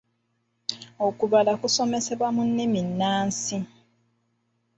[1.07, 3.57] Okubala kusomesebwa mu nnimi nnansi.